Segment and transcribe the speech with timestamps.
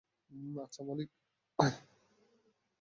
[0.63, 1.09] আচ্ছা, মালিক।